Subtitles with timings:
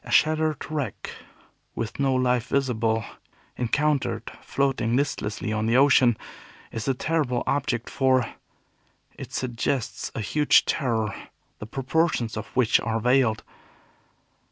[0.03, 1.11] A shattered wreck,
[1.75, 3.05] with no life visible,
[3.55, 6.17] encountered floating listlessly on the ocean,
[6.71, 8.25] is a terrible object, for
[9.13, 11.13] it suggests a huge terror,
[11.59, 13.43] the proportions of which are veiled.